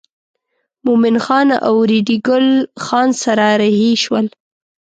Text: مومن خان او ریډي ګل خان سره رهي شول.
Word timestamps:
مومن 0.85 1.15
خان 1.25 1.49
او 1.67 1.75
ریډي 1.89 2.17
ګل 2.27 2.47
خان 2.85 3.09
سره 3.23 3.45
رهي 3.61 3.91
شول. 4.03 4.25